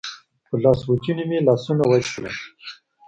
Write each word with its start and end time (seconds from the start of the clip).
په 0.47 0.55
لاسوچوني 0.63 1.23
مې 1.29 1.39
لاسونه 1.47 1.83
وچ 1.87 2.05
کړل. 2.13 2.35